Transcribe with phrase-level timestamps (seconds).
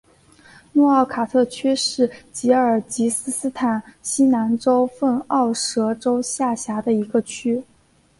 [0.73, 7.63] 诺奥卡特区是吉尔吉斯斯坦西南州份奥什州下辖的一个区。